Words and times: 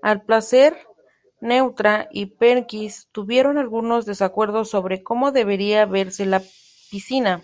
Al 0.00 0.22
parecer, 0.24 0.74
Neutra 1.42 2.08
y 2.12 2.24
Perkins 2.38 3.10
tuvieron 3.12 3.58
algunos 3.58 4.06
desacuerdos 4.06 4.70
sobre 4.70 5.02
cómo 5.02 5.32
debería 5.32 5.84
verse 5.84 6.24
la 6.24 6.40
piscina. 6.90 7.42